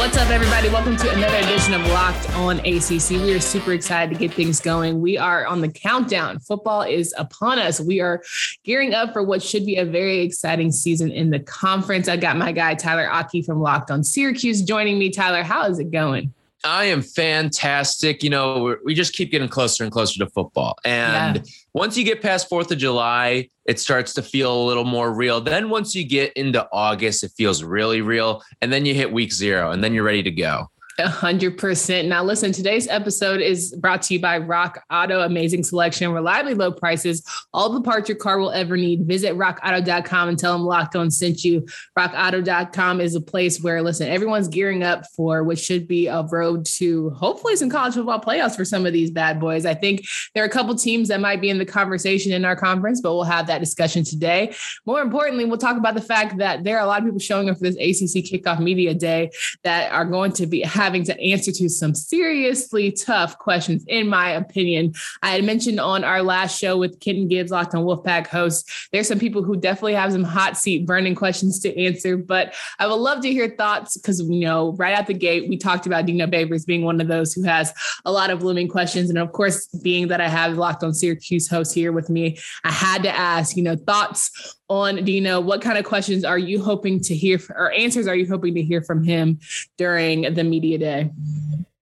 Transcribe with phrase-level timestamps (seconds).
[0.00, 0.70] What's up, everybody?
[0.70, 3.10] Welcome to another edition of Locked On ACC.
[3.10, 5.02] We are super excited to get things going.
[5.02, 6.38] We are on the countdown.
[6.38, 7.82] Football is upon us.
[7.82, 8.22] We are
[8.64, 12.08] gearing up for what should be a very exciting season in the conference.
[12.08, 15.10] I got my guy, Tyler Aki from Locked On Syracuse, joining me.
[15.10, 16.32] Tyler, how is it going?
[16.64, 18.22] I am fantastic.
[18.22, 20.76] You know, we just keep getting closer and closer to football.
[20.84, 21.42] And yeah.
[21.72, 25.40] once you get past 4th of July, it starts to feel a little more real.
[25.40, 28.42] Then once you get into August, it feels really real.
[28.60, 30.68] And then you hit week zero and then you're ready to go
[30.98, 32.08] hundred percent.
[32.08, 35.20] Now, listen, today's episode is brought to you by Rock Auto.
[35.20, 37.22] Amazing selection, reliably low prices,
[37.52, 39.06] all the parts your car will ever need.
[39.06, 41.66] Visit rockauto.com and tell them Locked On sent you.
[41.98, 46.66] Rockauto.com is a place where, listen, everyone's gearing up for what should be a road
[46.66, 49.66] to hopefully some college football playoffs for some of these bad boys.
[49.66, 52.56] I think there are a couple teams that might be in the conversation in our
[52.56, 54.54] conference, but we'll have that discussion today.
[54.86, 57.48] More importantly, we'll talk about the fact that there are a lot of people showing
[57.48, 59.30] up for this ACC kickoff media day
[59.64, 64.30] that are going to be having to answer to some seriously tough questions, in my
[64.30, 64.94] opinion.
[65.22, 69.06] I had mentioned on our last show with Kenton Gibbs, Locked on Wolfpack host, there's
[69.06, 72.94] some people who definitely have some hot seat burning questions to answer, but I would
[72.94, 76.26] love to hear thoughts because, you know, right out the gate, we talked about Dino
[76.26, 77.74] Babers being one of those who has
[78.06, 79.10] a lot of looming questions.
[79.10, 82.72] And of course, being that I have Locked on Syracuse host here with me, I
[82.72, 85.40] had to ask, you know, thoughts on Dino.
[85.40, 88.62] What kind of questions are you hoping to hear or answers are you hoping to
[88.62, 89.40] hear from him
[89.76, 91.10] during the media day?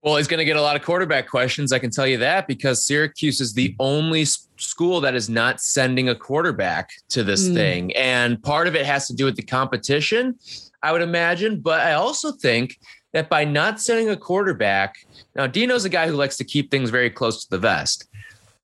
[0.02, 1.72] Well, he's going to get a lot of quarterback questions.
[1.72, 6.08] I can tell you that because Syracuse is the only school that is not sending
[6.08, 7.54] a quarterback to this mm.
[7.54, 7.96] thing.
[7.96, 10.38] And part of it has to do with the competition,
[10.82, 11.60] I would imagine.
[11.60, 12.78] But I also think
[13.12, 14.94] that by not sending a quarterback,
[15.34, 18.08] now Dino's a guy who likes to keep things very close to the vest.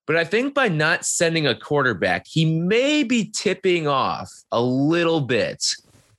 [0.06, 5.20] But I think by not sending a quarterback, he may be tipping off a little
[5.20, 5.74] bit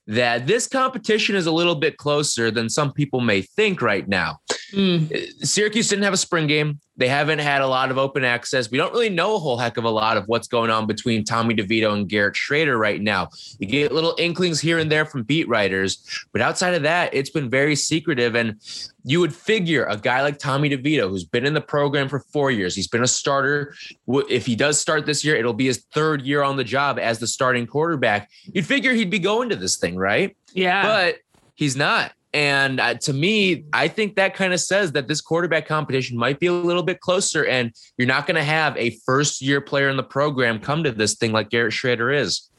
[0.08, 4.40] that this competition is a little bit closer than some people may think right now.
[4.72, 5.46] Mm.
[5.46, 6.80] Syracuse didn't have a spring game.
[6.98, 8.72] They haven't had a lot of open access.
[8.72, 11.26] We don't really know a whole heck of a lot of what's going on between
[11.26, 13.30] Tommy DeVito and Garrett Shrader right now.
[13.60, 17.30] You get little inklings here and there from beat writers, but outside of that, it's
[17.30, 18.36] been very secretive.
[18.36, 18.62] And
[19.04, 22.50] you would figure a guy like Tommy DeVito, who's been in the program for four
[22.50, 23.76] years, he's been a starter.
[24.08, 27.20] If he does start this year, it'll be his third year on the job as
[27.20, 28.30] the starting quarterback.
[28.46, 30.36] You'd figure he'd be going to this thing, right?
[30.54, 30.84] Yeah.
[30.84, 31.18] But
[31.56, 32.14] he's not.
[32.35, 36.38] And uh, to me, I think that kind of says that this quarterback competition might
[36.38, 39.88] be a little bit closer, and you're not going to have a first year player
[39.88, 42.50] in the program come to this thing like Garrett Shrader is.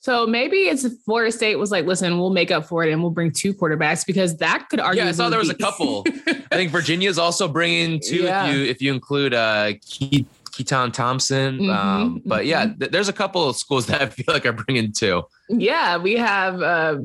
[0.00, 3.10] So maybe it's Florida State was like, listen, we'll make up for it and we'll
[3.10, 5.02] bring two quarterbacks because that could argue.
[5.02, 6.06] Yeah, I saw there was a couple.
[6.26, 8.46] I think Virginia is also bringing two yeah.
[8.46, 10.26] if you if you include uh Keith
[10.58, 11.58] Keytaon Thompson.
[11.58, 12.78] Mm-hmm, um, but yeah, mm-hmm.
[12.78, 15.24] th- there's a couple of schools that I feel like are bringing two.
[15.50, 16.62] Yeah, we have.
[16.62, 16.98] Uh,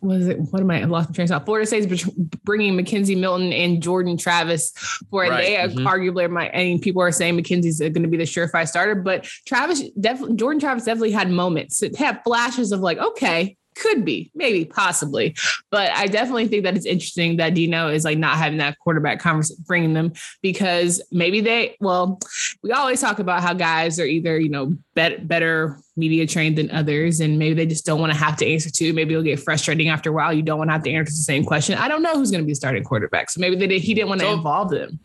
[0.00, 0.38] what is it?
[0.38, 0.82] What am I?
[0.82, 1.44] I lost my train of thought.
[1.44, 2.08] Florida State's
[2.44, 4.70] bringing McKenzie Milton and Jordan Travis
[5.10, 5.44] for right.
[5.44, 5.86] They mm-hmm.
[5.86, 9.24] arguably, my, I mean, people are saying McKenzie's going to be the surefire starter, but
[9.46, 11.82] Travis definitely, Jordan Travis definitely had moments.
[11.82, 15.34] It had flashes of like, okay, could be, maybe, possibly.
[15.70, 19.20] But I definitely think that it's interesting that Dino is like not having that quarterback
[19.20, 20.12] conversation, bringing them
[20.42, 22.18] because maybe they, well,
[22.62, 26.70] we always talk about how guys are either, you know, bet, better media trained than
[26.70, 28.92] others, and maybe they just don't want to have to answer to.
[28.92, 30.32] Maybe it'll get frustrating after a while.
[30.32, 31.78] You don't want to have to answer the same question.
[31.78, 33.30] I don't know who's going to be starting quarterback.
[33.30, 35.00] So maybe they did, he didn't want to so, involve them.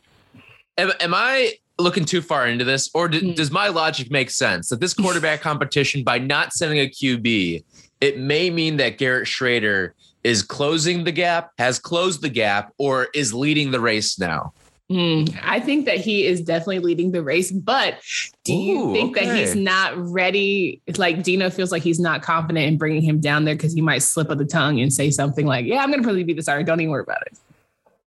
[0.77, 3.35] Am, am I looking too far into this, or d- mm.
[3.35, 7.63] does my logic make sense that this quarterback competition, by not sending a QB,
[8.01, 9.91] it may mean that Garrett Shrader
[10.23, 14.53] is closing the gap, has closed the gap, or is leading the race now?
[14.91, 17.99] Mm, I think that he is definitely leading the race, but
[18.43, 19.25] do you Ooh, think okay.
[19.25, 20.81] that he's not ready?
[20.97, 24.03] Like Dino feels like he's not confident in bringing him down there because he might
[24.03, 26.43] slip of the tongue and say something like, "Yeah, I'm going to probably be the
[26.43, 26.63] starter.
[26.63, 27.37] Don't even worry about it."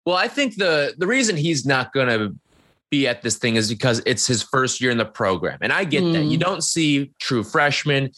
[0.04, 2.36] Well, I think the the reason he's not going to
[2.90, 5.84] be at this thing is because it's his first year in the program, and I
[5.84, 6.12] get mm.
[6.12, 6.24] that.
[6.24, 6.42] You mm.
[6.42, 8.10] don't see true freshmen,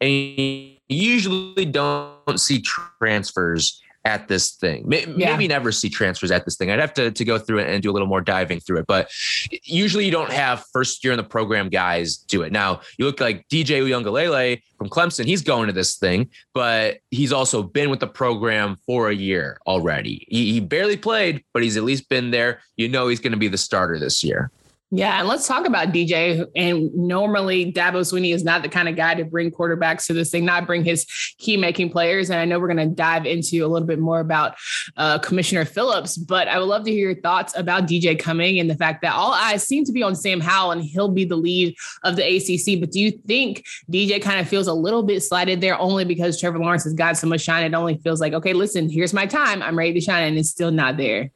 [0.00, 4.84] and you usually don't see transfers at this thing.
[4.86, 5.36] Maybe yeah.
[5.36, 6.70] never see transfers at this thing.
[6.70, 8.86] I'd have to, to go through it and do a little more diving through it.
[8.86, 9.10] But
[9.62, 12.52] usually you don't have first year in the program guys do it.
[12.52, 15.24] Now you look like DJ Uiagalelei from Clemson.
[15.24, 19.58] He's going to this thing, but he's also been with the program for a year
[19.66, 20.26] already.
[20.28, 22.60] He, he barely played, but he's at least been there.
[22.76, 24.50] You know he's going to be the starter this year.
[24.90, 26.46] Yeah, and let's talk about DJ.
[26.54, 30.30] And normally, Dabo Swinney is not the kind of guy to bring quarterbacks to this
[30.30, 31.04] thing, not bring his
[31.38, 32.30] key making players.
[32.30, 34.54] And I know we're going to dive into a little bit more about
[34.96, 38.70] uh, Commissioner Phillips, but I would love to hear your thoughts about DJ coming and
[38.70, 41.36] the fact that all eyes seem to be on Sam Howell and he'll be the
[41.36, 42.78] lead of the ACC.
[42.78, 46.38] But do you think DJ kind of feels a little bit slighted there only because
[46.38, 47.64] Trevor Lawrence has got so much shine?
[47.64, 49.60] It only feels like, okay, listen, here's my time.
[49.60, 51.30] I'm ready to shine, and it's still not there.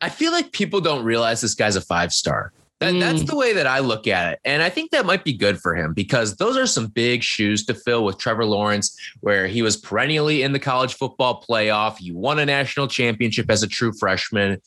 [0.00, 2.52] I feel like people don't realize this guy's a five star.
[2.80, 3.00] That, mm.
[3.00, 4.40] That's the way that I look at it.
[4.44, 7.64] And I think that might be good for him because those are some big shoes
[7.66, 11.98] to fill with Trevor Lawrence, where he was perennially in the college football playoff.
[11.98, 14.60] He won a national championship as a true freshman.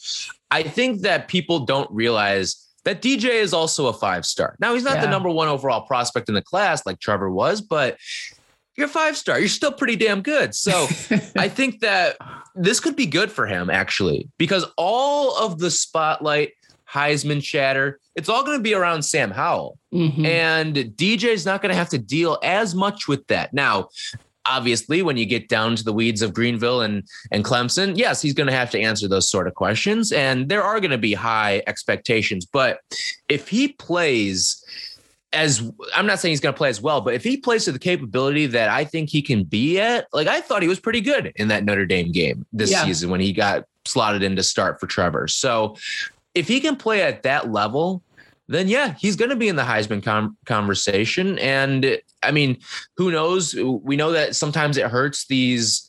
[0.50, 4.56] I think that people don't realize that DJ is also a five star.
[4.60, 5.02] Now, he's not yeah.
[5.02, 7.98] the number one overall prospect in the class like Trevor was, but
[8.78, 9.40] you're five star.
[9.40, 10.56] You're still pretty damn good.
[10.56, 10.88] So
[11.36, 12.18] I think that
[12.56, 16.52] this could be good for him actually, because all of the spotlight,
[16.90, 19.78] Heisman chatter, it's all going to be around Sam Howell.
[19.94, 20.26] Mm-hmm.
[20.26, 23.54] And DJ's not going to have to deal as much with that.
[23.54, 23.90] Now,
[24.46, 28.34] obviously when you get down to the weeds of Greenville and and Clemson, yes, he's
[28.34, 31.14] going to have to answer those sort of questions and there are going to be
[31.14, 32.80] high expectations, but
[33.28, 34.64] if he plays
[35.38, 37.72] as I'm not saying he's going to play as well, but if he plays to
[37.72, 41.00] the capability that I think he can be at, like I thought he was pretty
[41.00, 42.84] good in that Notre Dame game this yeah.
[42.84, 45.28] season when he got slotted in to start for Trevor.
[45.28, 45.78] So
[46.34, 48.02] if he can play at that level,
[48.48, 51.38] then yeah, he's going to be in the Heisman com- conversation.
[51.38, 52.58] And I mean,
[52.96, 53.54] who knows?
[53.56, 55.88] We know that sometimes it hurts these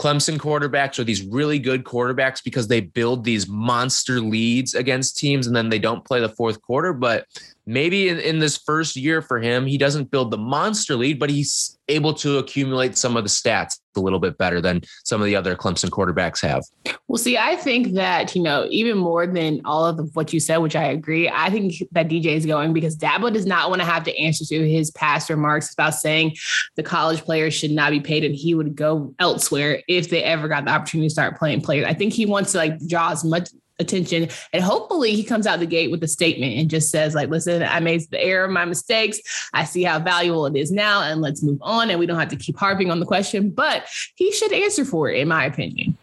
[0.00, 5.46] Clemson quarterbacks or these really good quarterbacks because they build these monster leads against teams
[5.46, 6.92] and then they don't play the fourth quarter.
[6.92, 7.26] But
[7.66, 11.30] maybe in, in this first year for him, he doesn't build the monster lead, but
[11.30, 15.26] he's able to accumulate some of the stats a little bit better than some of
[15.26, 16.64] the other Clemson quarterbacks have.
[17.08, 20.40] Well, see, I think that, you know, even more than all of the, what you
[20.40, 23.82] said, which I agree, I think that DJ is going because Dabo does not want
[23.82, 26.36] to have to answer to his past remarks about saying
[26.76, 30.48] the college players should not be paid and he would go elsewhere if they ever
[30.48, 31.86] got the opportunity to start playing players.
[31.86, 33.50] I think he wants to like draw as much
[33.82, 34.28] attention.
[34.52, 37.62] And hopefully he comes out the gate with a statement and just says, like, listen,
[37.62, 39.20] I made the error, of my mistakes.
[39.52, 41.90] I see how valuable it is now, and let's move on.
[41.90, 45.10] And we don't have to keep harping on the question, but he should answer for
[45.10, 45.96] it, in my opinion.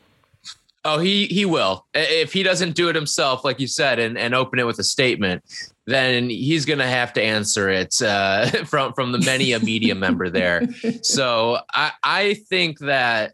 [0.85, 1.85] Oh, he he will.
[1.93, 4.83] If he doesn't do it himself, like you said, and, and open it with a
[4.83, 5.43] statement,
[5.85, 9.95] then he's going to have to answer it uh, from from the many a media
[9.95, 10.67] member there.
[11.01, 13.33] So I I think that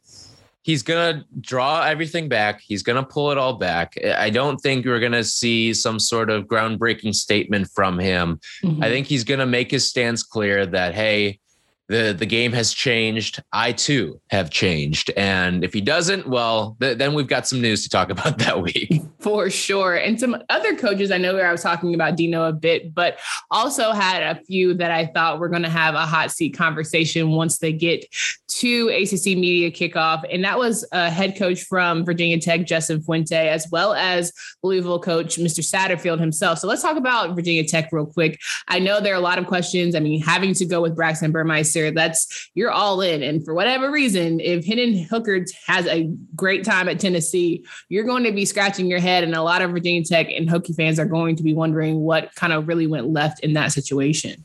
[0.66, 2.60] he's going to draw everything back.
[2.60, 3.94] He's going to pull it all back.
[4.04, 8.40] I don't think we're going to see some sort of groundbreaking statement from him.
[8.64, 8.84] Mm-hmm.
[8.84, 11.40] I think he's going to make his stance clear that, hey,
[11.88, 13.44] the the game has changed.
[13.52, 17.84] I too have changed, and if he doesn't, well, th- then we've got some news
[17.84, 19.96] to talk about that week for sure.
[19.96, 23.18] And some other coaches I know where I was talking about Dino a bit, but
[23.50, 27.32] also had a few that I thought were going to have a hot seat conversation
[27.32, 28.06] once they get
[28.48, 33.50] to ACC media kickoff, and that was a head coach from Virginia Tech, Justin Fuente,
[33.50, 34.32] as well as
[34.64, 35.60] Louisville coach Mr.
[35.60, 36.60] Satterfield himself.
[36.60, 38.40] So let's talk about Virginia Tech real quick.
[38.68, 39.96] I know there are a lot of questions.
[39.96, 43.24] I mean, having to go with Braxton Burmeister that's you're all in.
[43.24, 48.24] And for whatever reason, if Hendon Hooker has a great time at Tennessee, you're going
[48.24, 49.24] to be scratching your head.
[49.24, 52.34] And a lot of Virginia Tech and Hokie fans are going to be wondering what
[52.36, 54.44] kind of really went left in that situation.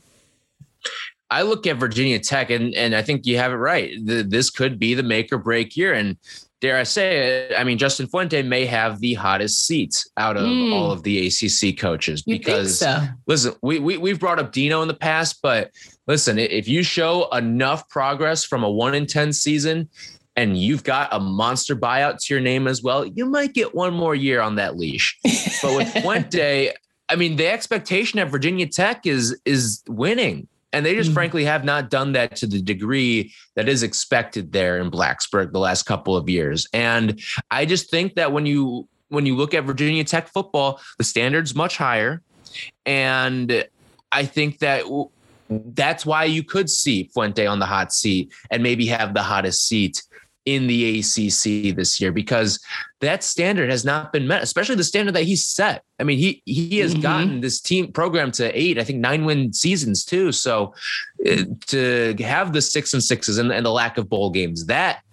[1.29, 3.93] I look at Virginia Tech and and I think you have it right.
[4.03, 5.93] The, this could be the make or break year.
[5.93, 6.17] And
[6.61, 10.43] dare I say it, I mean, Justin Fuente may have the hottest seats out of
[10.43, 10.73] mm.
[10.73, 13.03] all of the ACC coaches because so?
[13.25, 15.71] listen, we, we, we've brought up Dino in the past, but
[16.11, 19.87] listen, if you show enough progress from a one in 10 season
[20.35, 23.93] and you've got a monster buyout to your name as well, you might get one
[23.93, 25.17] more year on that leash.
[25.61, 26.73] but with Fuente,
[27.07, 30.49] I mean, the expectation at Virginia Tech is is winning.
[30.73, 31.15] And they just mm-hmm.
[31.15, 35.59] frankly have not done that to the degree that is expected there in Blacksburg the
[35.59, 36.67] last couple of years.
[36.73, 41.05] And I just think that when you when you look at Virginia Tech football, the
[41.05, 42.21] standard's much higher.
[42.85, 43.65] And
[44.11, 44.83] I think that
[45.51, 49.67] that's why you could see Fuente on the hot seat and maybe have the hottest
[49.67, 50.01] seat
[50.45, 52.59] in the ACC this year because
[52.99, 55.83] that standard has not been met, especially the standard that he set.
[55.99, 57.01] I mean, he he has mm-hmm.
[57.01, 60.31] gotten this team program to eight, I think nine win seasons too.
[60.31, 60.73] So
[61.29, 65.03] uh, to have the six and sixes and, and the lack of bowl games, that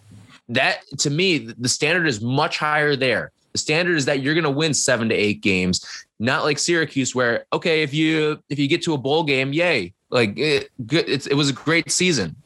[0.49, 3.33] that to me, the standard is much higher there.
[3.53, 7.15] The standard is that you're going to win seven to eight games, not like Syracuse,
[7.15, 11.09] where okay, if you if you get to a bowl game, yay, like it, good,
[11.09, 12.37] it was a great season.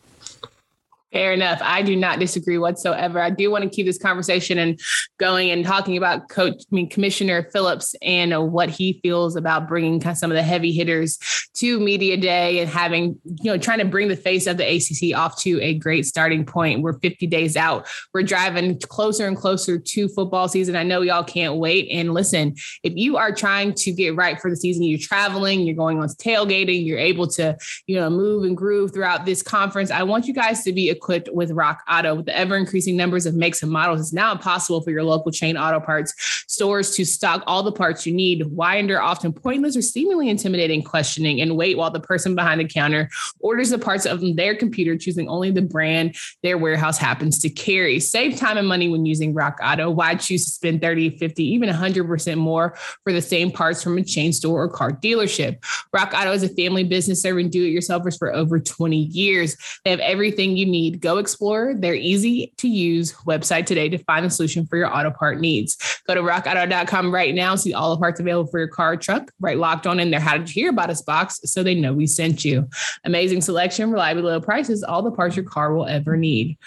[1.13, 1.59] Fair enough.
[1.63, 3.21] I do not disagree whatsoever.
[3.21, 4.81] I do want to keep this conversation and
[5.19, 10.01] going and talking about Coach, I mean Commissioner Phillips and what he feels about bringing
[10.15, 11.19] some of the heavy hitters
[11.55, 15.17] to media day and having you know trying to bring the face of the ACC
[15.17, 16.81] off to a great starting point.
[16.81, 17.87] We're 50 days out.
[18.15, 20.77] We're driving closer and closer to football season.
[20.77, 21.89] I know y'all can't wait.
[21.93, 25.77] And listen, if you are trying to get right for the season, you're traveling, you're
[25.77, 29.91] going on tailgating, you're able to you know move and groove throughout this conference.
[29.91, 32.15] I want you guys to be equipped with Rock Auto.
[32.15, 35.33] With the ever increasing numbers of makes and models, it's now impossible for your local
[35.33, 36.15] chain auto parts
[36.47, 38.47] stores to stock all the parts you need.
[38.47, 42.67] Why under often pointless or seemingly intimidating questioning and wait while the person behind the
[42.67, 43.09] counter
[43.41, 47.99] orders the parts of their computer, choosing only the brand their warehouse happens to carry.
[47.99, 49.91] Save time and money when using Rock Auto.
[49.91, 54.05] Why choose to spend 30, 50, even 100% more for the same parts from a
[54.05, 55.63] chain store or car dealership?
[55.93, 59.57] Rock Auto is a family business serving do it yourselfers for over 20 years.
[59.85, 60.92] They have everything you need.
[61.01, 65.11] Go explore their easy to use website today to find the solution for your auto
[65.11, 66.01] part needs.
[66.07, 69.59] Go to rockauto.com right now, see all the parts available for your car truck, right
[69.59, 70.21] locked on in there.
[70.21, 72.69] How did you hear about us box so they know we sent you?
[73.05, 76.59] Amazing selection, reliable low prices, all the parts your car will ever need.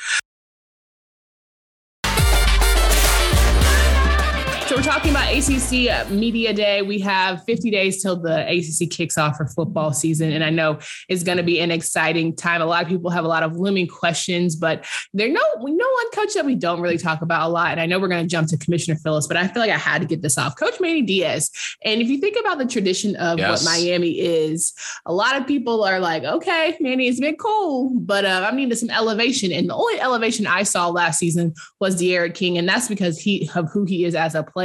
[4.76, 6.82] So we're talking about ACC Media Day.
[6.82, 10.80] We have 50 days till the ACC kicks off for football season, and I know
[11.08, 12.62] it's going to be an exciting time.
[12.62, 15.88] A lot of people have a lot of looming questions, but there no we know
[15.88, 17.72] one coach that we don't really talk about a lot.
[17.72, 19.78] And I know we're going to jump to Commissioner Phillips, but I feel like I
[19.78, 20.58] had to get this off.
[20.60, 21.52] Coach Manny Diaz.
[21.86, 23.64] And if you think about the tradition of yes.
[23.64, 24.74] what Miami is,
[25.06, 28.76] a lot of people are like, okay, Manny, it's been cool, but uh, I needed
[28.76, 29.54] some elevation.
[29.54, 33.50] And the only elevation I saw last season was D'Eriq King, and that's because he
[33.56, 34.65] of who he is as a player.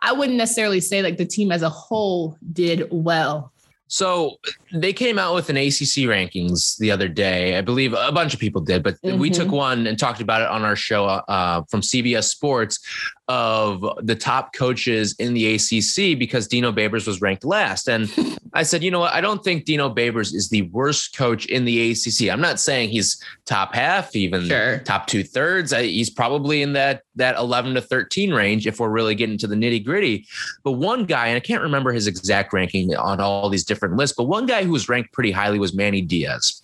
[0.00, 3.52] I wouldn't necessarily say like the team as a whole did well.
[3.88, 4.36] So
[4.72, 7.56] they came out with an ACC rankings the other day.
[7.56, 9.18] I believe a bunch of people did, but mm-hmm.
[9.18, 12.80] we took one and talked about it on our show uh, from CBS Sports
[13.28, 17.88] of the top coaches in the ACC because Dino Babers was ranked last.
[17.88, 18.08] And
[18.52, 19.12] I said, you know what?
[19.12, 22.30] I don't think Dino Babers is the worst coach in the ACC.
[22.30, 24.78] I'm not saying he's top half, even sure.
[24.80, 25.72] top two thirds.
[25.72, 29.56] He's probably in that that 11 to 13 range if we're really getting to the
[29.56, 30.26] nitty gritty.
[30.62, 34.14] But one guy, and I can't remember his exact ranking on all these different lists,
[34.16, 36.62] but one guy who was ranked pretty highly was Manny Diaz.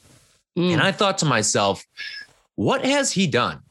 [0.56, 0.74] Mm.
[0.74, 1.84] And I thought to myself,
[2.54, 3.62] what has he done?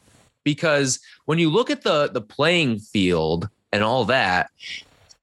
[0.43, 4.49] Because when you look at the the playing field and all that,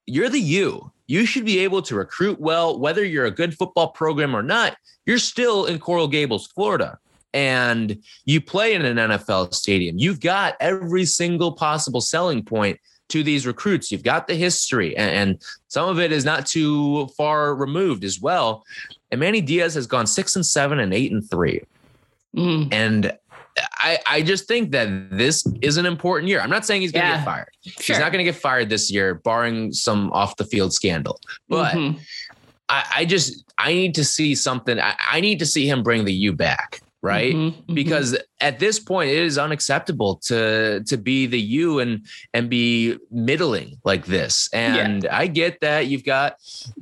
[0.06, 0.92] you're the you.
[1.06, 4.76] You should be able to recruit well, whether you're a good football program or not.
[5.06, 6.98] You're still in Coral Gables, Florida
[7.34, 13.22] and you play in an NFL stadium, you've got every single possible selling point to
[13.22, 13.90] these recruits.
[13.90, 18.64] You've got the history, and, some of it is not too far removed as well.
[19.10, 21.62] And Manny Diaz has gone six and seven and eight and three.
[22.34, 22.72] Mm.
[22.72, 23.18] And
[23.74, 26.40] I, I just think that this is an important year.
[26.40, 27.48] I'm not saying he's going to yeah, get fired.
[27.62, 27.96] Sure.
[27.96, 31.20] He's not going to get fired this year, barring some off the field scandal.
[31.48, 31.98] But mm-hmm.
[32.68, 34.78] I, I, just I need to see something.
[34.78, 37.74] I, I, need to see him bring the U back right mm-hmm, mm-hmm.
[37.74, 42.96] because at this point it is unacceptable to to be the you and and be
[43.10, 45.16] middling like this and yeah.
[45.16, 46.36] i get that you've got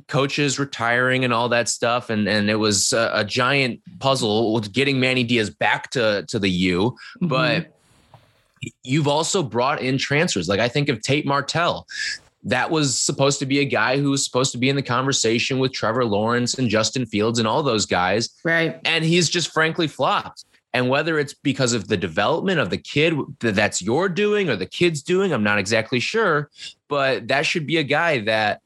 [0.07, 4.71] coaches retiring and all that stuff and and it was a, a giant puzzle with
[4.73, 7.27] getting manny diaz back to to the u mm-hmm.
[7.27, 7.73] but
[8.81, 11.85] you've also brought in transfers like i think of tate martell
[12.47, 15.59] that was supposed to be a guy who was supposed to be in the conversation
[15.59, 18.29] with Trevor Lawrence and Justin Fields and all those guys.
[18.45, 18.79] Right.
[18.85, 20.45] And he's just frankly flopped.
[20.73, 24.65] And whether it's because of the development of the kid that's your doing or the
[24.65, 26.49] kid's doing, I'm not exactly sure.
[26.87, 28.61] But that should be a guy that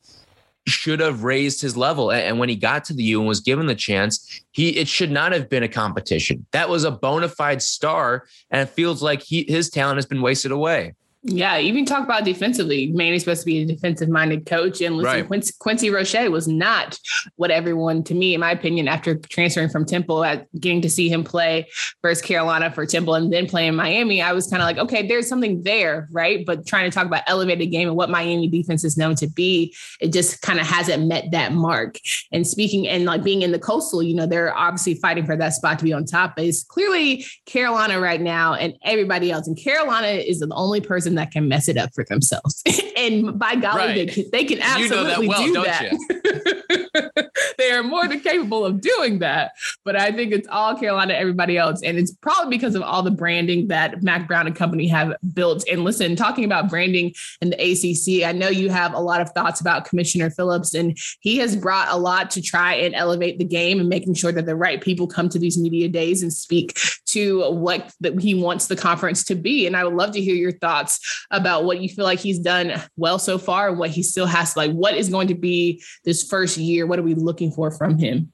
[0.67, 2.11] should have raised his level.
[2.11, 5.09] And when he got to the U and was given the chance, he it should
[5.09, 6.45] not have been a competition.
[6.51, 10.21] That was a bona fide star, and it feels like he his talent has been
[10.21, 10.93] wasted away.
[11.23, 12.91] Yeah, even talk about defensively.
[12.93, 14.81] Manny's supposed to be a defensive minded coach.
[14.81, 15.27] And listen, right.
[15.27, 16.97] Quincy, Quincy Roche was not
[17.35, 21.09] what everyone, to me, in my opinion, after transferring from Temple, at getting to see
[21.09, 21.67] him play
[22.01, 25.07] versus Carolina for Temple and then play in Miami, I was kind of like, okay,
[25.07, 26.43] there's something there, right?
[26.43, 29.75] But trying to talk about elevated game and what Miami defense is known to be,
[29.99, 31.99] it just kind of hasn't met that mark.
[32.31, 35.53] And speaking and like being in the coastal, you know, they're obviously fighting for that
[35.53, 36.35] spot to be on top.
[36.35, 39.45] But it's clearly Carolina right now and everybody else.
[39.45, 42.63] And Carolina is the only person person that can mess it up for themselves.
[42.97, 43.95] and by golly, right.
[43.95, 47.31] they, can, they can absolutely you know that well, do that.
[47.57, 49.51] they are more than capable of doing that.
[49.83, 51.81] But I think it's all Carolina, everybody else.
[51.83, 55.63] And it's probably because of all the branding that Mack Brown and company have built.
[55.69, 59.29] And listen, talking about branding and the ACC, I know you have a lot of
[59.31, 63.45] thoughts about Commissioner Phillips, and he has brought a lot to try and elevate the
[63.45, 66.77] game and making sure that the right people come to these media days and speak
[67.13, 69.67] to what that he wants the conference to be.
[69.67, 72.81] And I would love to hear your thoughts about what you feel like he's done
[72.97, 76.23] well so far and what he still has like what is going to be this
[76.23, 76.85] first year?
[76.85, 78.31] What are we looking for from him?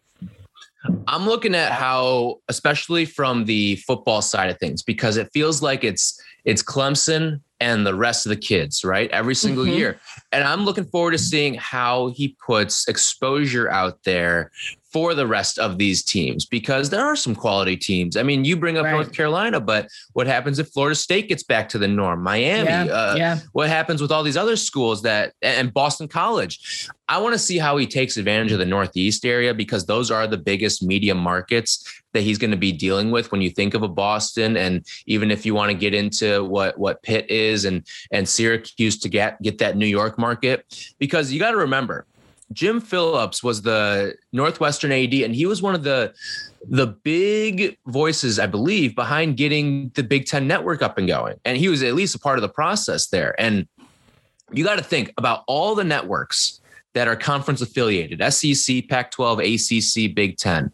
[1.07, 5.84] I'm looking at how, especially from the football side of things, because it feels like
[5.84, 9.10] it's it's Clemson and the rest of the kids, right?
[9.12, 9.78] Every single mm-hmm.
[9.78, 10.00] year.
[10.32, 14.52] And I'm looking forward to seeing how he puts exposure out there
[14.92, 18.16] for the rest of these teams because there are some quality teams.
[18.16, 18.94] I mean, you bring up right.
[18.94, 22.24] North Carolina, but what happens if Florida State gets back to the norm?
[22.24, 23.40] Miami, yeah, uh, yeah.
[23.52, 26.90] what happens with all these other schools that and Boston College?
[27.10, 30.28] I want to see how he takes advantage of the Northeast area because those are
[30.28, 33.84] the biggest media markets that he's going to be dealing with when you think of
[33.84, 37.86] a Boston and even if you want to get into what what Pitt is and
[38.12, 42.06] and Syracuse to get get that New York market because you got to remember
[42.54, 46.13] Jim Phillips was the Northwestern AD, and he was one of the
[46.70, 51.39] the big voices, I believe, behind getting the Big Ten network up and going.
[51.46, 53.39] And he was at least a part of the process there.
[53.39, 53.68] And
[54.51, 56.62] you got to think about all the networks
[56.94, 60.72] that are conference affiliated SEC, Pac 12, ACC, Big Ten.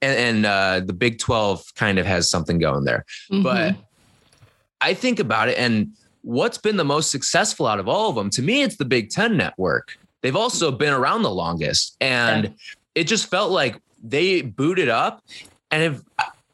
[0.00, 3.04] And, and uh, the Big 12 kind of has something going there.
[3.32, 3.42] Mm-hmm.
[3.42, 3.76] But
[4.84, 8.30] I think about it, and what's been the most successful out of all of them?
[8.30, 11.96] To me, it's the Big Ten network they've also been around the longest.
[12.00, 12.50] And yeah.
[12.94, 15.22] it just felt like they booted up.
[15.70, 16.02] And if,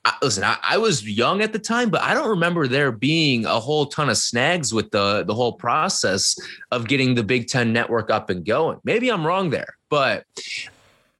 [0.05, 3.47] I, listen, I, I, was young at the time, but I don't remember there being
[3.47, 6.37] a whole ton of snags with the the whole process
[6.73, 8.81] of getting the Big Ten network up and going.
[8.83, 10.25] Maybe I'm wrong there, but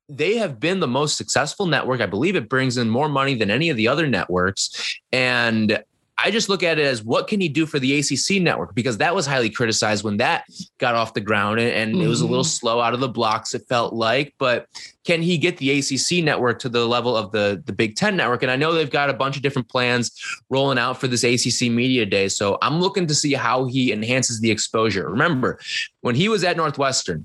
[0.09, 2.01] they have been the most successful network.
[2.01, 4.99] I believe it brings in more money than any of the other networks.
[5.13, 5.85] And
[6.23, 8.99] I just look at it as what can he do for the ACC network because
[8.99, 10.45] that was highly criticized when that
[10.79, 12.03] got off the ground and, mm-hmm.
[12.03, 12.49] it was a little mm-hmm.
[12.49, 13.55] slow out of the blocks.
[13.55, 14.67] It felt like, but
[15.05, 18.43] can he get the ACC network to the level of the the Big Ten network?
[18.43, 20.13] And I know they've got a bunch of different plans
[20.51, 22.29] rolling out for this ACC media day.
[22.29, 25.09] So I'm looking to see how he enhances the exposure.
[25.09, 25.59] Remember,
[26.03, 27.25] when he was at Northwestern,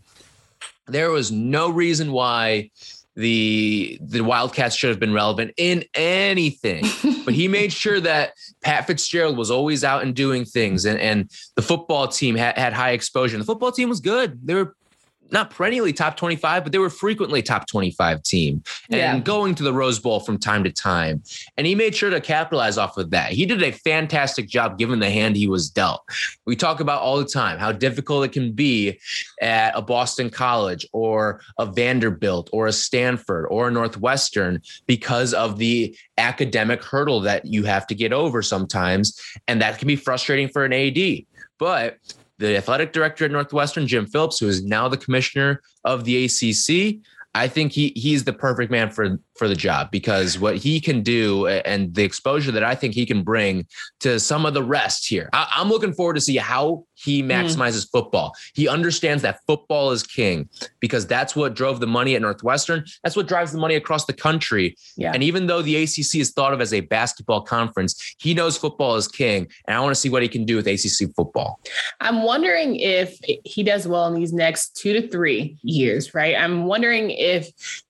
[0.88, 2.70] there was no reason why
[3.16, 6.86] the the Wildcats should have been relevant in anything.
[7.24, 11.32] but he made sure that Pat Fitzgerald was always out and doing things, and and
[11.56, 13.36] the football team had, had high exposure.
[13.36, 14.40] And the football team was good.
[14.46, 14.76] They were
[15.32, 19.20] not perennially top 25, but they were frequently top 25 team and yeah.
[19.20, 21.24] going to the Rose Bowl from time to time.
[21.58, 23.32] And he made sure to capitalize off of that.
[23.32, 26.04] He did a fantastic job given the hand he was dealt.
[26.46, 29.00] We talk about all the time how difficult it can be
[29.42, 35.58] at a Boston College or a Vanderbilt or a Stanford or a Northwestern because of
[35.58, 39.20] the academic hurdle that you have to get over sometimes.
[39.48, 41.26] And that can be frustrating for an AD.
[41.58, 41.98] But
[42.38, 47.00] the athletic director at Northwestern, Jim Phillips, who is now the commissioner of the ACC,
[47.36, 51.02] I think he he's the perfect man for for the job because what he can
[51.02, 53.68] do and the exposure that I think he can bring
[54.00, 55.30] to some of the rest here.
[55.34, 57.30] I, am looking forward to see how he hmm.
[57.30, 57.92] maximizes mm.
[57.92, 58.34] football.
[58.54, 60.48] He understands that football is king
[60.80, 62.86] because that's what drove the money at Northwestern.
[63.04, 64.78] That's what drives the money across the country.
[64.96, 65.12] Yeah.
[65.14, 68.96] And even though the ACC is thought of as a basketball conference, he knows football
[68.96, 69.48] is king.
[69.68, 71.60] And I want to see what he can do with ACC football.
[72.00, 76.38] I'm wondering if he does well in these next two to three years, right?
[76.38, 77.25] I'm wondering if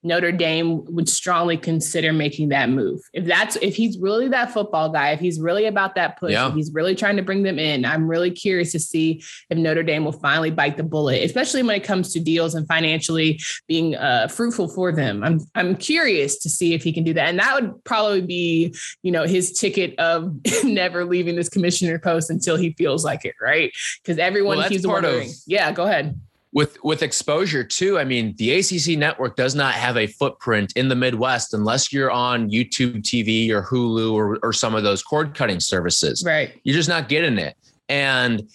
[0.04, 3.02] Notre Dame would strongly consider making that move.
[3.14, 6.50] If that's if he's really that football guy, if he's really about that push, yeah.
[6.50, 9.58] if he's really trying to bring them in, I'm really curious to see see if
[9.58, 13.40] Notre Dame will finally bite the bullet, especially when it comes to deals and financially
[13.68, 15.24] being uh, fruitful for them.
[15.24, 18.76] I'm I'm curious to see if he can do that, and that would probably be
[19.04, 23.36] you know his ticket of never leaving this commissioner post until he feels like it,
[23.42, 23.72] right?
[24.02, 25.30] Because everyone well, keeps wondering.
[25.30, 26.20] Of- yeah, go ahead
[26.56, 30.88] with with exposure too i mean the acc network does not have a footprint in
[30.88, 35.36] the midwest unless you're on youtube tv or hulu or, or some of those cord
[35.36, 37.56] cutting services right you're just not getting it
[37.90, 38.50] and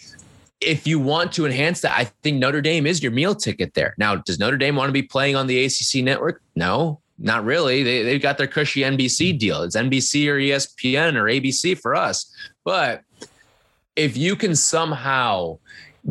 [0.60, 3.94] if you want to enhance that, I think Notre Dame is your meal ticket there.
[3.96, 6.42] Now, does Notre Dame want to be playing on the ACC network?
[6.54, 7.82] No, not really.
[7.82, 9.62] They, they've got their cushy NBC deal.
[9.62, 12.30] It's NBC or ESPN or ABC for us.
[12.62, 13.02] But
[13.96, 15.58] if you can somehow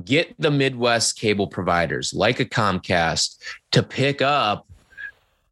[0.04, 3.38] get the Midwest cable providers like a Comcast
[3.72, 4.68] to pick up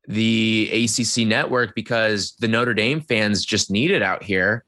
[0.07, 4.63] the ACC network because the Notre Dame fans just need it out here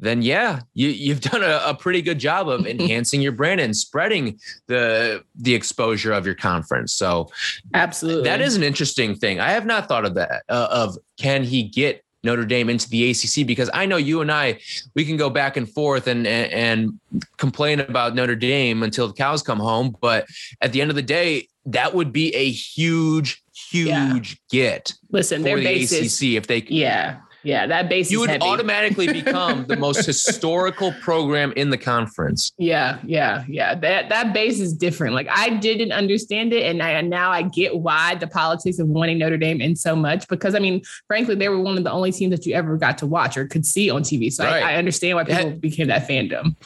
[0.00, 3.76] then yeah, you, have done a, a, pretty good job of enhancing your brand and
[3.76, 6.94] spreading the the exposure of your conference.
[6.94, 7.28] So,
[7.74, 9.40] absolutely, that is an interesting thing.
[9.40, 10.42] I have not thought of that.
[10.48, 13.46] Uh, of can he get Notre Dame into the ACC?
[13.46, 14.58] Because I know you and I,
[14.94, 17.00] we can go back and forth and, and and
[17.36, 19.96] complain about Notre Dame until the cows come home.
[20.00, 20.26] But
[20.60, 24.60] at the end of the day, that would be a huge, huge yeah.
[24.60, 24.94] get.
[25.10, 28.42] Listen, their the ACC if they yeah Yeah, that base you would heavy.
[28.42, 32.52] automatically become the most historical program in the conference.
[32.58, 33.74] Yeah, yeah, yeah.
[33.74, 35.14] That that base is different.
[35.14, 39.18] Like I didn't understand it, and, I, now I get why the politics of wanting
[39.18, 40.28] Notre Dame in so much.
[40.28, 42.98] Because I mean, frankly, they were one of the only teams that you ever got
[42.98, 44.32] to watch or could see on TV.
[44.32, 44.62] So right.
[44.62, 46.56] I, I, understand why people that, became that fandom.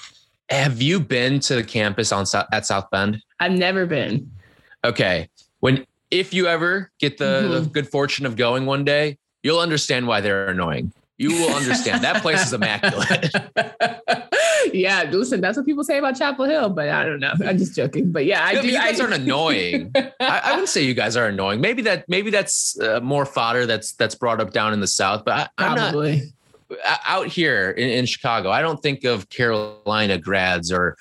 [0.50, 3.22] Have you been to the campus on at South Bend?
[3.40, 4.30] I've never been.
[4.84, 5.28] Okay,
[5.60, 7.64] when if you ever get the, mm-hmm.
[7.64, 10.92] the good fortune of going one day, you'll understand why they're annoying.
[11.16, 13.30] You will understand that place is immaculate.
[14.72, 17.33] yeah, listen, that's what people say about Chapel Hill, but I don't know.
[17.46, 18.11] I'm just joking.
[18.11, 18.66] But yeah, I yeah, do.
[18.66, 19.92] You guys I, aren't annoying.
[19.96, 21.61] I, I, wouldn't say you guys are annoying.
[21.61, 25.24] Maybe that maybe that's uh, more fodder that's that's brought up down in the South.
[25.24, 26.18] But I, am not
[27.07, 28.50] out here in, in Chicago.
[28.50, 30.96] I don't think of Carolina grads or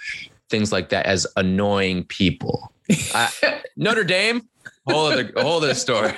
[0.51, 2.71] things like that as annoying people.
[3.77, 4.47] Notre Dame,
[4.85, 6.13] whole other whole other story.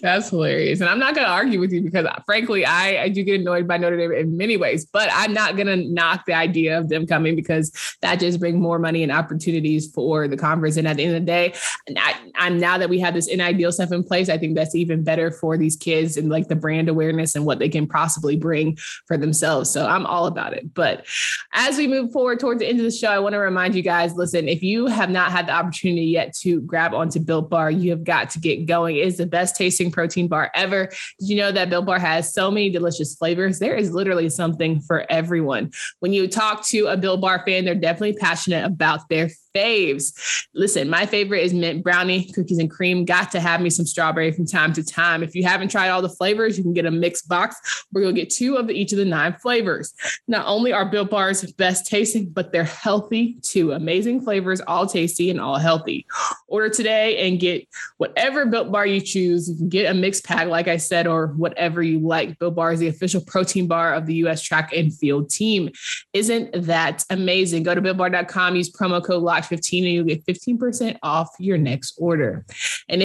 [0.00, 0.80] That's hilarious.
[0.80, 3.40] And I'm not going to argue with you because, uh, frankly, I, I do get
[3.40, 6.78] annoyed by Notre Dame in many ways, but I'm not going to knock the idea
[6.78, 7.72] of them coming because
[8.02, 10.76] that just brings more money and opportunities for the conference.
[10.76, 11.54] And at the end of the day,
[11.96, 15.04] I, am now that we have this NIL stuff in place, I think that's even
[15.04, 18.76] better for these kids and like the brand awareness and what they can possibly bring
[19.06, 19.70] for themselves.
[19.70, 20.74] So I'm all about it.
[20.74, 21.06] But
[21.52, 23.82] as we move forward towards the end of the show, I want to remind you
[23.82, 27.70] guys listen, if you have not had the opportunity yet to grab onto Built Bar,
[27.70, 28.96] you have got to get going.
[28.96, 30.86] It is the best tasting protein bar ever.
[31.20, 33.60] Did you know that Built Bar has so many delicious flavors?
[33.60, 35.70] There is literally something for everyone.
[36.00, 40.46] When you talk to a Built Bar fan, they're definitely passionate about their faves.
[40.54, 43.04] Listen, my favorite is mint brownie, cookies and cream.
[43.04, 45.22] Got to have me some strawberry from time to time.
[45.22, 48.12] If you haven't tried all the flavors, you can get a mixed box where you'll
[48.12, 49.94] get two of each of the nine flavors.
[50.28, 53.72] Not only are Built Bars best tasting, but they're healthy too.
[53.72, 56.06] Amazing flavors, all tasty and all healthy.
[56.48, 57.66] Order today and get
[57.98, 59.48] whatever Built Bar you choose.
[59.48, 62.38] You can get a mixed pack, like I said, or whatever you like.
[62.38, 64.42] Built Bar is the official protein bar of the U.S.
[64.42, 65.70] track and field team.
[66.12, 67.62] Isn't that amazing?
[67.62, 71.94] Go to builtbar.com, use promo code LOCK 15 and you'll get 15% off your next
[71.98, 72.44] order.
[72.88, 73.04] And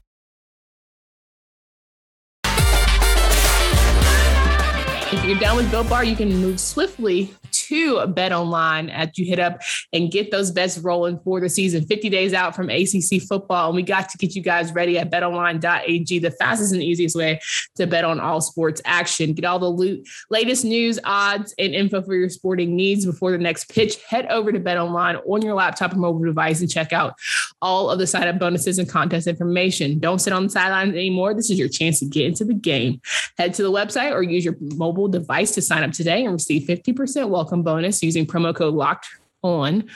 [5.28, 9.40] you're done with Built Bar, you can move swiftly to Bet Online as you hit
[9.40, 9.60] up
[9.92, 11.86] and get those bets rolling for the season.
[11.86, 15.12] 50 days out from ACC football, and we got to get you guys ready at
[15.12, 17.42] betonline.ag, the fastest and easiest way
[17.76, 19.34] to bet on all sports action.
[19.34, 23.38] Get all the loot, latest news, odds, and info for your sporting needs before the
[23.38, 24.02] next pitch.
[24.08, 27.16] Head over to Bet Online on your laptop or mobile device and check out
[27.62, 30.00] all of the sign up bonuses and contest information.
[30.00, 31.34] Don't sit on the sidelines anymore.
[31.34, 33.02] This is your chance to get into the game.
[33.38, 35.16] Head to the website or use your mobile device
[35.53, 39.08] to sign up today and receive 50% welcome welcome bonus using promo code locked
[39.41, 39.89] on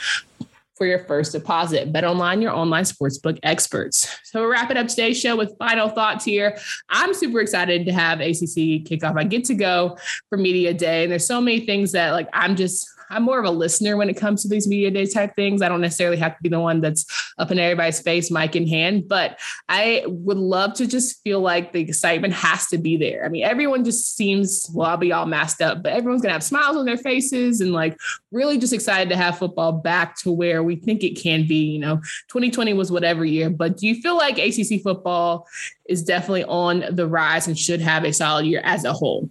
[0.78, 1.92] for your first deposit.
[1.92, 4.18] Bet online, your online sportsbook experts.
[4.24, 6.58] So we're wrapping up today's show with final thoughts here.
[6.90, 9.18] I'm super excited to have ACC kickoff.
[9.18, 9.98] I get to go
[10.30, 13.46] for media day, and there's so many things that like I'm just I'm more of
[13.46, 15.62] a listener when it comes to these media day type things.
[15.62, 17.06] I don't necessarily have to be the one that's
[17.38, 21.74] up in everybody's face, mic in hand, but I would love to just feel like
[21.74, 23.26] the excitement has to be there.
[23.26, 26.44] I mean, everyone just seems, well, I'll be all masked up, but everyone's to have
[26.44, 27.98] smiles on their faces and like
[28.32, 31.72] really just excited to have football back to where we think it can be.
[31.72, 31.98] You know,
[32.30, 35.48] 2020 was whatever year, but do you feel like ACC football
[35.86, 39.30] is definitely on the rise and should have a solid year as a whole?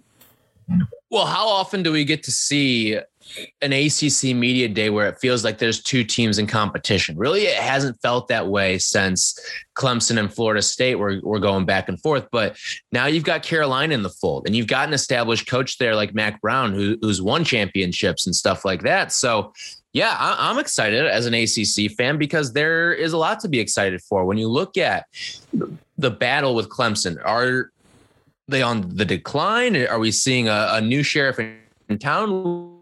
[1.09, 2.97] Well, how often do we get to see
[3.61, 7.17] an ACC media day where it feels like there's two teams in competition.
[7.17, 9.39] Really, it hasn't felt that way since
[9.75, 12.27] Clemson and Florida State were, were going back and forth.
[12.31, 12.57] But
[12.91, 16.13] now you've got Carolina in the fold, and you've got an established coach there like
[16.13, 19.11] Mack Brown, who, who's won championships and stuff like that.
[19.11, 19.53] So,
[19.93, 23.59] yeah, I, I'm excited as an ACC fan because there is a lot to be
[23.59, 24.25] excited for.
[24.25, 25.05] When you look at
[25.97, 27.71] the battle with Clemson, are
[28.47, 29.75] they on the decline?
[29.87, 32.80] Are we seeing a, a new sheriff in town?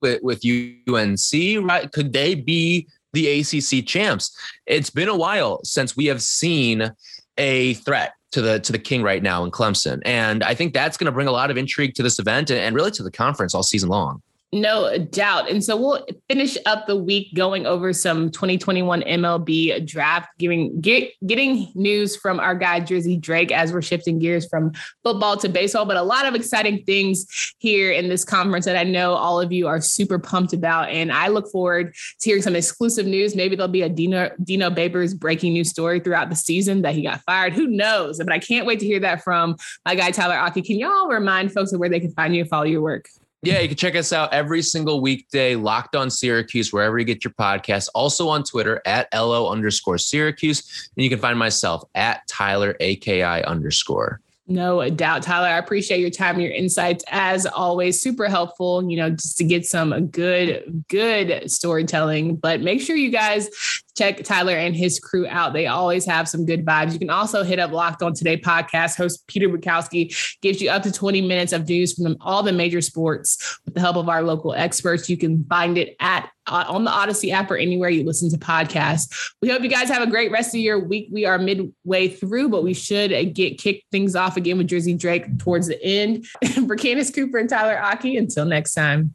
[0.00, 1.90] With, with UNC, right?
[1.92, 4.36] Could they be the ACC champs?
[4.66, 6.92] It's been a while since we have seen
[7.36, 10.98] a threat to the to the king right now in Clemson, and I think that's
[10.98, 13.54] going to bring a lot of intrigue to this event and really to the conference
[13.54, 14.22] all season long.
[14.50, 15.50] No doubt.
[15.50, 21.12] And so we'll finish up the week going over some 2021 MLB draft, giving get,
[21.26, 24.72] getting news from our guy Drizzy Drake as we're shifting gears from
[25.04, 28.84] football to baseball, but a lot of exciting things here in this conference that I
[28.84, 30.88] know all of you are super pumped about.
[30.88, 33.36] And I look forward to hearing some exclusive news.
[33.36, 37.02] Maybe there'll be a Dino Dino Babers breaking news story throughout the season that he
[37.02, 37.52] got fired.
[37.52, 38.16] Who knows?
[38.16, 40.62] But I can't wait to hear that from my guy Tyler Aki.
[40.62, 43.10] Can y'all remind folks of where they can find you and follow your work?
[43.42, 47.22] Yeah, you can check us out every single weekday, locked on Syracuse, wherever you get
[47.24, 47.88] your podcast.
[47.94, 50.90] Also on Twitter at LO underscore Syracuse.
[50.96, 54.20] And you can find myself at Tyler AKI underscore.
[54.50, 55.46] No doubt, Tyler.
[55.46, 58.00] I appreciate your time and your insights as always.
[58.00, 62.36] Super helpful, you know, just to get some good, good storytelling.
[62.36, 63.50] But make sure you guys
[63.98, 65.52] check Tyler and his crew out.
[65.52, 66.92] They always have some good vibes.
[66.92, 68.96] You can also hit up Locked On Today podcast.
[68.96, 72.80] Host Peter Bukowski gives you up to 20 minutes of news from all the major
[72.80, 75.10] sports with the help of our local experts.
[75.10, 78.38] You can find it at uh, on the Odyssey app or anywhere you listen to
[78.38, 79.32] podcasts.
[79.42, 81.08] We hope you guys have a great rest of your week.
[81.12, 85.38] We are midway through, but we should get kick things off again with Drizzy Drake
[85.38, 86.26] towards the end.
[86.66, 89.14] For Candace Cooper and Tyler Aki, until next time.